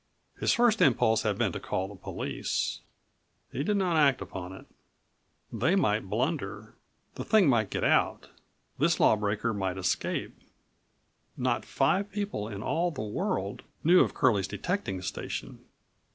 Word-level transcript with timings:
His 0.39 0.51
first 0.51 0.81
impulse 0.81 1.21
had 1.21 1.37
been 1.37 1.51
to 1.51 1.59
call 1.59 1.87
the 1.87 1.93
police. 1.95 2.79
He 3.51 3.63
did 3.63 3.77
not 3.77 3.97
act 3.97 4.19
upon 4.19 4.51
it. 4.51 4.65
They 5.53 5.75
might 5.75 6.09
blunder. 6.09 6.73
The 7.13 7.23
thing 7.23 7.47
might 7.47 7.69
get 7.69 7.83
out. 7.83 8.29
This 8.79 8.99
law 8.99 9.15
breaker 9.15 9.53
might 9.53 9.77
escape. 9.77 10.35
Not 11.37 11.65
five 11.65 12.11
people 12.11 12.47
in 12.49 12.63
all 12.63 12.89
the 12.89 13.03
world 13.03 13.61
knew 13.83 13.99
of 13.99 14.15
Curlie's 14.15 14.47
detecting 14.47 15.03
station. 15.03 15.59